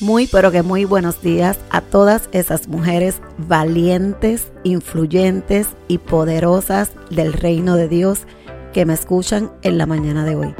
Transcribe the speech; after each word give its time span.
Muy 0.00 0.26
pero 0.26 0.52
que 0.52 0.62
muy 0.62 0.84
buenos 0.84 1.22
días 1.22 1.58
a 1.70 1.80
todas 1.80 2.28
esas 2.32 2.68
mujeres 2.68 3.22
valientes, 3.48 4.52
influyentes 4.62 5.68
y 5.88 5.96
poderosas 5.96 6.90
del 7.08 7.32
reino 7.32 7.76
de 7.76 7.88
Dios 7.88 8.26
que 8.74 8.84
me 8.84 8.92
escuchan 8.92 9.50
en 9.62 9.78
la 9.78 9.86
mañana 9.86 10.26
de 10.26 10.36
hoy. 10.36 10.54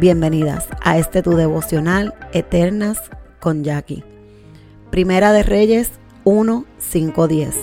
Bienvenidas 0.00 0.66
a 0.82 0.98
este 0.98 1.22
tu 1.22 1.36
devocional 1.36 2.14
Eternas 2.32 2.98
con 3.38 3.62
Jackie. 3.62 4.02
Primera 4.90 5.32
de 5.32 5.44
Reyes 5.44 5.92
1, 6.24 6.64
5, 6.78 7.28
10. 7.28 7.54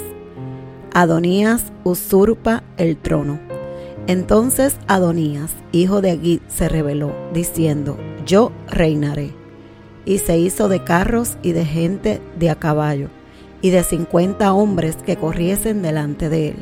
Adonías 0.94 1.74
usurpa 1.84 2.64
el 2.78 2.96
trono. 2.96 3.38
Entonces 4.08 4.78
Adonías, 4.88 5.52
hijo 5.74 6.00
de 6.00 6.12
Agit, 6.12 6.48
se 6.48 6.70
rebeló, 6.70 7.14
diciendo, 7.34 7.98
yo 8.26 8.54
reinaré 8.70 9.47
y 10.08 10.20
se 10.20 10.40
hizo 10.40 10.70
de 10.70 10.86
carros 10.86 11.38
y 11.44 11.52
de 11.52 11.66
gente 11.66 12.22
de 12.40 12.50
a 12.50 12.56
caballo, 12.56 13.10
y 13.62 13.72
de 13.72 13.84
cincuenta 13.84 14.54
hombres 14.54 14.96
que 14.96 15.18
corriesen 15.18 15.82
delante 15.82 16.30
de 16.30 16.50
él. 16.50 16.56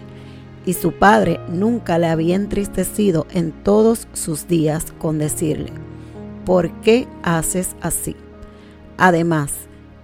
Y 0.66 0.74
su 0.74 0.94
padre 0.94 1.40
nunca 1.48 2.00
le 2.00 2.08
había 2.08 2.36
entristecido 2.36 3.28
en 3.32 3.52
todos 3.52 4.08
sus 4.14 4.48
días 4.48 4.92
con 4.98 5.20
decirle, 5.20 5.72
¿por 6.44 6.72
qué 6.82 7.08
haces 7.22 7.76
así? 7.82 8.16
Además, 8.98 9.54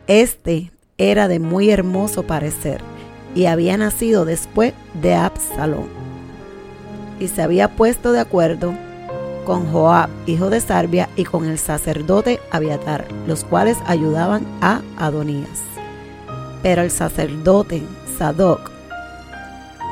este 0.05 0.71
era 0.99 1.27
de 1.27 1.39
muy 1.39 1.71
hermoso 1.71 2.21
parecer, 2.21 2.79
y 3.33 3.45
había 3.45 3.75
nacido 3.75 4.23
después 4.23 4.73
de 5.01 5.15
Absalón. 5.15 5.87
Y 7.19 7.27
se 7.27 7.41
había 7.41 7.75
puesto 7.75 8.11
de 8.11 8.19
acuerdo 8.19 8.75
con 9.45 9.71
Joab, 9.71 10.09
hijo 10.25 10.49
de 10.49 10.61
Sarbia, 10.61 11.09
y 11.15 11.23
con 11.23 11.45
el 11.45 11.57
sacerdote 11.57 12.39
Abiatar, 12.51 13.07
los 13.27 13.43
cuales 13.43 13.77
ayudaban 13.85 14.45
a 14.61 14.81
Adonías. 14.97 15.61
Pero 16.63 16.81
el 16.81 16.91
sacerdote 16.91 17.81
Sadoc 18.17 18.71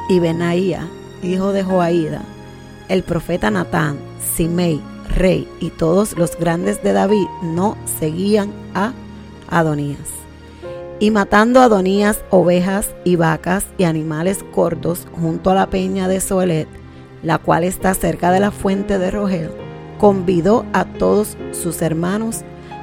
y 0.10 0.20
Benaía, 0.20 0.88
hijo 1.24 1.52
de 1.52 1.64
Joaída, 1.64 2.22
el 2.88 3.04
profeta 3.04 3.52
Natán, 3.52 3.98
Simei, 4.36 4.82
rey, 5.16 5.48
y 5.60 5.70
todos 5.70 6.18
los 6.18 6.38
grandes 6.38 6.82
de 6.84 6.94
David 6.94 7.28
no 7.42 7.78
seguían 8.00 8.52
a 8.74 8.94
Adonías. 9.50 10.10
Y 11.00 11.12
matando 11.12 11.62
a 11.62 11.66
Adonías 11.66 12.24
ovejas 12.30 12.94
y 13.06 13.16
vacas 13.16 13.66
y 13.78 13.86
animales 13.86 14.44
cortos 14.54 15.08
junto 15.20 15.52
a 15.52 15.56
la 15.56 15.68
peña 15.68 16.08
de 16.08 16.20
Soelet, 16.20 16.68
la 17.24 17.38
cual 17.38 17.64
está 17.64 17.94
cerca 17.94 18.32
de 18.32 18.40
la 18.40 18.52
fuente 18.52 18.98
de 18.98 19.12
Rogel, 19.12 19.52
convidó 19.98 20.66
a 20.74 20.86
todos 20.86 21.38
sus 21.52 21.82
hermanos, 21.82 22.42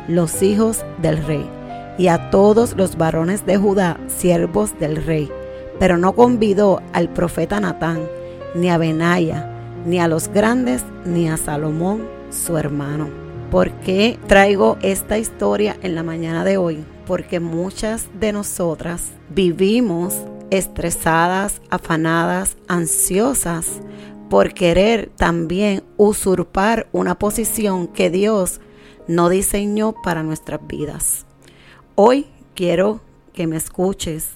los 0.08 0.42
hijos 0.42 0.84
del 1.00 1.24
rey, 1.24 1.48
y 1.98 2.08
a 2.08 2.30
todos 2.30 2.76
los 2.76 2.96
varones 2.96 3.46
de 3.46 3.56
Judá, 3.56 3.98
siervos 4.06 4.78
del 4.78 4.96
rey, 5.04 5.30
pero 5.78 5.96
no 5.96 6.12
convidó 6.14 6.82
al 6.92 7.08
profeta 7.08 7.58
Natán, 7.60 8.02
ni 8.54 8.68
a 8.68 8.78
Benaya, 8.78 9.50
ni 9.86 9.98
a 9.98 10.08
los 10.08 10.28
grandes, 10.28 10.84
ni 11.04 11.28
a 11.28 11.36
Salomón, 11.36 12.02
su 12.30 12.56
hermano. 12.58 13.08
¿Por 13.50 13.70
qué 13.80 14.18
traigo 14.26 14.76
esta 14.82 15.18
historia 15.18 15.76
en 15.82 15.94
la 15.94 16.02
mañana 16.02 16.44
de 16.44 16.56
hoy? 16.56 16.84
Porque 17.06 17.40
muchas 17.40 18.08
de 18.18 18.32
nosotras 18.32 19.04
vivimos 19.30 20.16
estresadas, 20.50 21.62
afanadas, 21.70 22.56
ansiosas 22.68 23.80
por 24.28 24.54
querer 24.54 25.10
también 25.16 25.82
usurpar 25.96 26.88
una 26.92 27.18
posición 27.18 27.86
que 27.86 28.10
Dios 28.10 28.60
no 29.06 29.28
diseñó 29.28 29.94
para 30.02 30.22
nuestras 30.22 30.60
vidas. 30.66 31.26
Hoy 31.94 32.26
quiero 32.54 33.00
que 33.32 33.46
me 33.46 33.56
escuches 33.56 34.30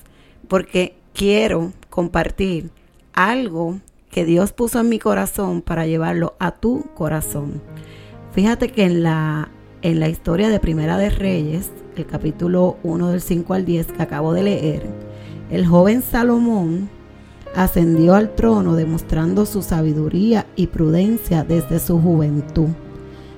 porque 0.48 0.96
quiero 1.12 1.72
compartir 1.88 2.70
algo 3.12 3.80
que 4.10 4.24
Dios 4.24 4.52
puso 4.52 4.80
en 4.80 4.88
mi 4.88 4.98
corazón 4.98 5.62
para 5.62 5.86
llevarlo 5.86 6.34
a 6.38 6.52
tu 6.52 6.84
corazón. 6.94 7.62
Fíjate 8.32 8.68
que 8.68 8.84
en 8.84 9.02
la, 9.02 9.50
en 9.82 10.00
la 10.00 10.08
historia 10.08 10.48
de 10.48 10.60
Primera 10.60 10.98
de 10.98 11.10
Reyes, 11.10 11.70
el 11.96 12.06
capítulo 12.06 12.76
1 12.82 13.08
del 13.08 13.20
5 13.20 13.54
al 13.54 13.64
10 13.64 13.92
que 13.92 14.02
acabo 14.02 14.32
de 14.32 14.42
leer, 14.42 14.86
el 15.50 15.66
joven 15.66 16.02
Salomón 16.02 16.88
ascendió 17.54 18.14
al 18.14 18.34
trono 18.34 18.74
demostrando 18.74 19.46
su 19.46 19.62
sabiduría 19.62 20.46
y 20.56 20.68
prudencia 20.68 21.44
desde 21.44 21.78
su 21.78 22.00
juventud, 22.00 22.68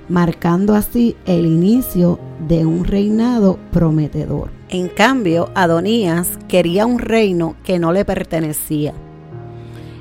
marcando 0.09 0.75
así 0.75 1.17
el 1.27 1.47
inicio 1.47 2.19
de 2.47 2.67
un 2.67 2.85
reinado 2.85 3.59
prometedor. 3.71 4.51
En 4.69 4.89
cambio, 4.89 5.51
Adonías 5.55 6.29
quería 6.49 6.87
un 6.87 6.99
reino 6.99 7.57
que 7.65 7.79
no 7.79 7.93
le 7.93 8.05
pertenecía. 8.05 8.95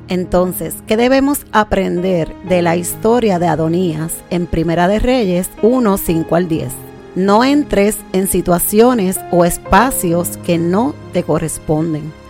Entonces, 0.07 0.75
¿qué 0.87 0.97
debemos 0.97 1.45
aprender 1.53 2.33
de 2.49 2.61
la 2.61 2.75
historia 2.75 3.39
de 3.39 3.47
Adonías 3.47 4.13
en 4.29 4.45
Primera 4.45 4.89
de 4.89 4.99
Reyes 4.99 5.49
1, 5.61 5.97
5 5.97 6.35
al 6.35 6.47
10? 6.49 6.67
No 7.15 7.43
entres 7.43 7.97
en 8.11 8.27
situaciones 8.27 9.19
o 9.31 9.45
espacios 9.45 10.37
que 10.45 10.57
no 10.57 10.93
te 11.13 11.23
corresponden 11.23 12.20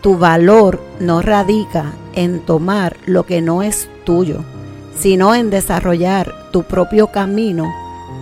tu 0.00 0.16
valor 0.16 0.80
no 1.00 1.22
radica 1.22 1.92
en 2.14 2.40
tomar 2.40 2.96
lo 3.06 3.24
que 3.24 3.40
no 3.40 3.62
es 3.62 3.88
tuyo, 4.04 4.44
sino 4.96 5.34
en 5.34 5.50
desarrollar 5.50 6.32
tu 6.52 6.62
propio 6.62 7.08
camino 7.08 7.72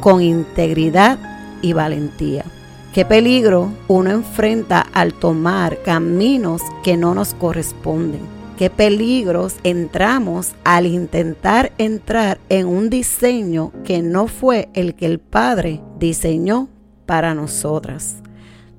con 0.01 0.23
integridad 0.23 1.19
y 1.63 1.73
valentía. 1.73 2.45
Qué 2.93 3.05
peligro 3.05 3.73
uno 3.89 4.11
enfrenta 4.11 4.81
al 4.81 5.13
tomar 5.13 5.83
caminos 5.83 6.63
que 6.83 6.97
no 6.97 7.15
nos 7.15 7.35
corresponden. 7.35 8.21
Qué 8.57 8.71
peligros 8.71 9.57
entramos 9.65 10.53
al 10.65 10.87
intentar 10.87 11.73
entrar 11.77 12.39
en 12.49 12.67
un 12.67 12.89
diseño 12.89 13.71
que 13.85 14.01
no 14.01 14.29
fue 14.29 14.71
el 14.73 14.95
que 14.95 15.05
el 15.05 15.19
Padre 15.19 15.83
diseñó 15.99 16.69
para 17.05 17.35
nosotras. 17.35 18.17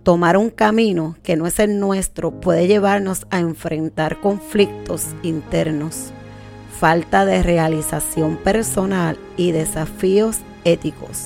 Tomar 0.07 0.37
un 0.37 0.51
camino 0.51 1.17
que 1.21 1.35
no 1.35 1.47
es 1.47 1.59
el 1.59 1.81
nuestro 1.81 2.31
puede 2.31 2.65
llevarnos 2.65 3.27
a 3.29 3.39
enfrentar 3.39 4.21
conflictos 4.21 5.07
internos, 5.21 6.11
falta 6.79 7.25
de 7.25 7.43
realización 7.43 8.37
personal 8.37 9.19
y 9.35 9.51
desafíos 9.51 10.37
éticos. 10.63 11.25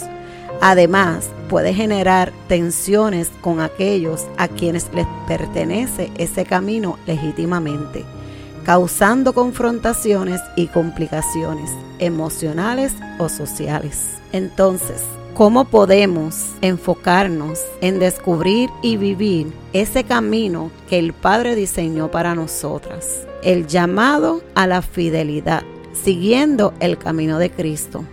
Además, 0.61 1.29
puede 1.47 1.75
generar 1.75 2.33
tensiones 2.47 3.29
con 3.41 3.59
aquellos 3.59 4.25
a 4.39 4.47
quienes 4.47 4.91
les 4.95 5.05
pertenece 5.27 6.09
ese 6.17 6.43
camino 6.43 6.97
legítimamente, 7.05 8.03
causando 8.65 9.33
confrontaciones 9.33 10.41
y 10.55 10.65
complicaciones 10.65 11.69
emocionales 11.99 12.95
o 13.19 13.29
sociales. 13.29 14.20
Entonces, 14.31 15.03
¿Cómo 15.33 15.63
podemos 15.63 16.51
enfocarnos 16.61 17.65
en 17.79 17.99
descubrir 17.99 18.69
y 18.83 18.97
vivir 18.97 19.47
ese 19.71 20.03
camino 20.03 20.71
que 20.89 20.99
el 20.99 21.13
Padre 21.13 21.55
diseñó 21.55 22.11
para 22.11 22.35
nosotras? 22.35 23.25
El 23.41 23.65
llamado 23.65 24.43
a 24.55 24.67
la 24.67 24.81
fidelidad, 24.81 25.63
siguiendo 25.93 26.73
el 26.81 26.97
camino 26.97 27.39
de 27.39 27.49
Cristo. 27.49 28.03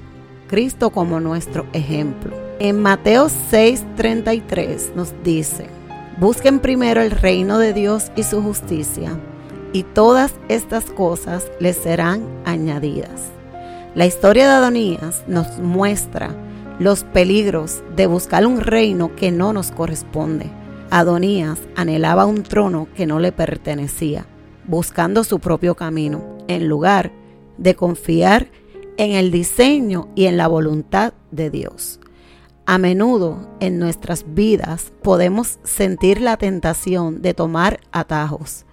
Cristo 0.47 0.91
como 0.91 1.19
nuestro 1.19 1.67
ejemplo. 1.73 2.35
En 2.61 2.81
Mateo 2.81 3.29
6:33 3.51 4.95
nos 4.95 5.13
dice, 5.25 5.67
busquen 6.19 6.61
primero 6.61 7.03
el 7.03 7.11
reino 7.11 7.59
de 7.59 7.73
Dios 7.75 8.13
y 8.15 8.23
su 8.23 8.43
justicia, 8.43 9.19
y 9.73 9.83
todas 9.83 10.33
estas 10.49 10.85
cosas 10.85 11.51
les 11.59 11.77
serán 11.77 12.23
añadidas. 12.45 13.38
La 13.95 14.05
historia 14.05 14.47
de 14.47 14.53
Adonías 14.53 15.25
nos 15.27 15.59
muestra 15.59 16.37
los 16.79 17.05
peligros 17.05 17.83
de 17.97 18.07
buscar 18.07 18.47
un 18.47 18.61
reino 18.61 19.17
que 19.17 19.31
no 19.31 19.55
nos 19.55 19.71
corresponde. 19.71 20.51
Adonías 20.91 21.59
anhelaba 21.75 22.27
un 22.27 22.43
trono 22.43 22.87
que 22.95 23.07
no 23.07 23.19
le 23.19 23.33
pertenecía, 23.33 24.27
buscando 24.67 25.25
su 25.25 25.41
propio 25.41 25.75
camino, 25.75 26.23
en 26.49 26.69
lugar 26.69 27.13
de 27.57 27.75
confiar 27.75 28.49
en 28.99 29.13
el 29.13 29.31
diseño 29.31 30.09
y 30.15 30.27
en 30.27 30.37
la 30.37 30.49
voluntad 30.49 31.15
de 31.31 31.49
Dios. 31.49 31.99
A 32.67 32.77
menudo 32.77 33.49
en 33.59 33.79
nuestras 33.79 34.35
vidas 34.35 34.93
podemos 35.03 35.59
sentir 35.65 36.21
la 36.21 36.37
tentación 36.37 37.23
de 37.23 37.33
tomar 37.33 37.81
atajos, 37.91 38.67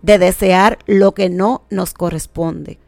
de 0.00 0.18
desear 0.18 0.78
lo 0.86 1.12
que 1.12 1.28
no 1.28 1.64
nos 1.70 1.92
corresponde 1.92 2.78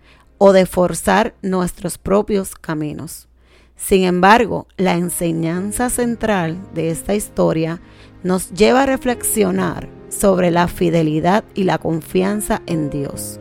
o 0.44 0.52
de 0.52 0.66
forzar 0.66 1.36
nuestros 1.40 1.98
propios 1.98 2.56
caminos. 2.56 3.28
Sin 3.76 4.02
embargo, 4.02 4.66
la 4.76 4.94
enseñanza 4.94 5.88
central 5.88 6.58
de 6.74 6.90
esta 6.90 7.14
historia 7.14 7.80
nos 8.24 8.50
lleva 8.50 8.82
a 8.82 8.86
reflexionar 8.86 9.88
sobre 10.08 10.50
la 10.50 10.66
fidelidad 10.66 11.44
y 11.54 11.62
la 11.62 11.78
confianza 11.78 12.60
en 12.66 12.90
Dios. 12.90 13.38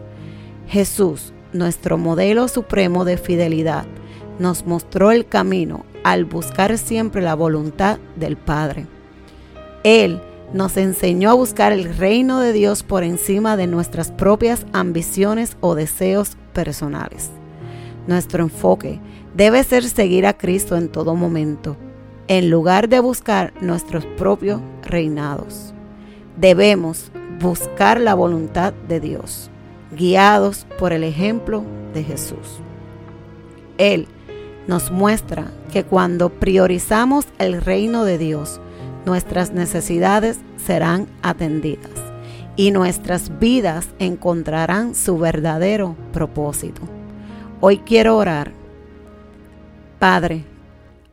Jesús, 0.68 1.34
nuestro 1.54 1.98
modelo 1.98 2.48
supremo 2.48 3.04
de 3.04 3.18
fidelidad, 3.18 3.88
nos 4.38 4.68
mostró 4.68 5.10
el 5.10 5.26
camino 5.26 5.86
al 6.04 6.26
buscar 6.26 6.78
siempre 6.78 7.24
la 7.24 7.34
voluntad 7.34 7.98
del 8.16 8.38
Padre. 8.38 8.86
Él 9.84 10.22
nos 10.54 10.76
enseñó 10.78 11.32
a 11.32 11.36
buscar 11.36 11.72
el 11.72 11.96
reino 11.96 12.40
de 12.40 12.54
Dios 12.54 12.84
por 12.84 13.04
encima 13.04 13.58
de 13.58 13.68
nuestras 13.68 14.12
propias 14.12 14.66
ambiciones 14.74 15.58
o 15.62 15.76
deseos 15.76 16.38
personales. 16.54 17.30
Nuestro 18.08 18.44
enfoque 18.44 19.00
debe 19.36 19.64
ser 19.64 19.84
seguir 19.84 20.26
a 20.26 20.38
Cristo 20.38 20.76
en 20.76 20.90
todo 20.90 21.16
momento, 21.16 21.78
en 22.28 22.50
lugar 22.50 22.90
de 22.90 23.00
buscar 23.00 23.54
nuestros 23.62 24.06
propios 24.06 24.62
reinados. 24.84 25.74
Debemos 26.38 27.12
buscar 27.40 28.00
la 28.00 28.14
voluntad 28.14 28.74
de 28.88 29.00
Dios, 29.00 29.50
guiados 29.96 30.66
por 30.78 30.94
el 30.94 31.04
ejemplo 31.04 31.64
de 31.94 32.04
Jesús. 32.04 32.60
Él 33.78 34.08
nos 34.68 34.92
muestra 34.92 35.52
que 35.72 35.84
cuando 35.84 36.30
priorizamos 36.30 37.26
el 37.40 37.62
reino 37.62 38.04
de 38.04 38.18
Dios, 38.18 38.62
nuestras 39.06 39.52
necesidades 39.52 40.40
serán 40.64 41.08
atendidas 41.22 41.92
y 42.56 42.72
nuestras 42.72 43.40
vidas 43.40 43.88
encontrarán 44.00 44.96
su 44.96 45.18
verdadero 45.18 45.96
propósito. 46.14 46.82
Hoy 47.60 47.80
quiero 47.80 48.18
orar. 48.18 48.52
Padre, 50.00 50.44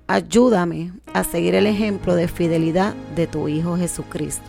ayúdame 0.06 0.92
a 1.12 1.24
seguir 1.24 1.54
el 1.54 1.66
ejemplo 1.66 2.14
de 2.14 2.28
fidelidad 2.28 2.94
de 3.14 3.26
tu 3.26 3.48
Hijo 3.48 3.76
Jesucristo. 3.76 4.48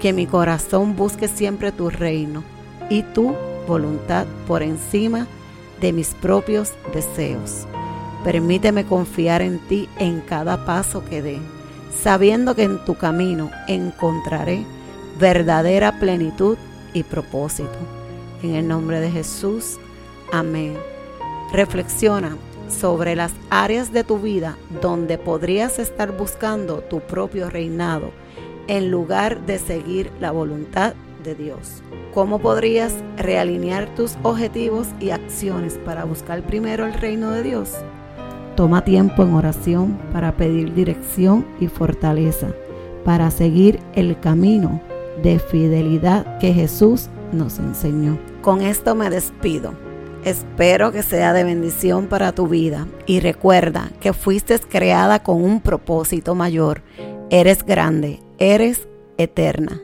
Que 0.00 0.12
mi 0.12 0.26
corazón 0.26 0.96
busque 0.96 1.28
siempre 1.28 1.72
tu 1.72 1.90
reino 1.90 2.42
y 2.90 3.02
tu 3.02 3.34
voluntad 3.66 4.26
por 4.46 4.62
encima 4.62 5.26
de 5.80 5.92
mis 5.92 6.14
propios 6.14 6.72
deseos. 6.92 7.66
Permíteme 8.24 8.84
confiar 8.84 9.42
en 9.42 9.58
ti 9.58 9.88
en 9.98 10.20
cada 10.20 10.64
paso 10.64 11.04
que 11.04 11.22
dé 11.22 11.38
sabiendo 12.02 12.54
que 12.54 12.64
en 12.64 12.84
tu 12.84 12.94
camino 12.96 13.50
encontraré 13.68 14.64
verdadera 15.18 15.98
plenitud 15.98 16.56
y 16.92 17.02
propósito. 17.02 17.78
En 18.42 18.54
el 18.54 18.68
nombre 18.68 19.00
de 19.00 19.10
Jesús, 19.10 19.78
amén. 20.32 20.76
Reflexiona 21.52 22.36
sobre 22.68 23.14
las 23.14 23.32
áreas 23.50 23.92
de 23.92 24.04
tu 24.04 24.18
vida 24.18 24.56
donde 24.80 25.18
podrías 25.18 25.78
estar 25.78 26.16
buscando 26.16 26.80
tu 26.80 27.00
propio 27.00 27.50
reinado 27.50 28.12
en 28.66 28.90
lugar 28.90 29.44
de 29.46 29.58
seguir 29.58 30.10
la 30.20 30.30
voluntad 30.30 30.94
de 31.22 31.34
Dios. 31.34 31.82
¿Cómo 32.12 32.38
podrías 32.38 32.94
realinear 33.16 33.92
tus 33.94 34.16
objetivos 34.22 34.88
y 35.00 35.10
acciones 35.10 35.78
para 35.84 36.04
buscar 36.04 36.42
primero 36.42 36.86
el 36.86 36.94
reino 36.94 37.30
de 37.30 37.42
Dios? 37.42 37.72
Toma 38.56 38.84
tiempo 38.84 39.24
en 39.24 39.34
oración 39.34 39.98
para 40.12 40.36
pedir 40.36 40.74
dirección 40.74 41.44
y 41.58 41.66
fortaleza, 41.66 42.48
para 43.04 43.30
seguir 43.30 43.80
el 43.94 44.18
camino 44.20 44.80
de 45.22 45.38
fidelidad 45.38 46.38
que 46.38 46.52
Jesús 46.52 47.08
nos 47.32 47.58
enseñó. 47.58 48.18
Con 48.42 48.62
esto 48.62 48.94
me 48.94 49.10
despido. 49.10 49.74
Espero 50.24 50.92
que 50.92 51.02
sea 51.02 51.32
de 51.32 51.44
bendición 51.44 52.06
para 52.06 52.32
tu 52.32 52.46
vida 52.46 52.86
y 53.06 53.20
recuerda 53.20 53.90
que 54.00 54.12
fuiste 54.12 54.58
creada 54.58 55.22
con 55.22 55.42
un 55.42 55.60
propósito 55.60 56.34
mayor. 56.34 56.82
Eres 57.30 57.64
grande, 57.64 58.20
eres 58.38 58.88
eterna. 59.18 59.80